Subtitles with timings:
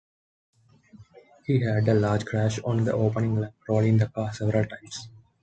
[1.45, 5.09] He had a large crash on the opening lap, rolling the car several times.